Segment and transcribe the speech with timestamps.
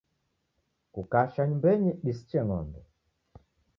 [0.93, 2.79] Kukacha nyumbenyi disiche ng'ombe.